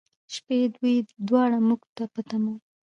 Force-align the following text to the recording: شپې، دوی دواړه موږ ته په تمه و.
شپې، 0.33 0.59
دوی 0.75 0.95
دواړه 1.27 1.57
موږ 1.67 1.81
ته 1.95 2.03
په 2.13 2.21
تمه 2.29 2.49
و. 2.53 2.57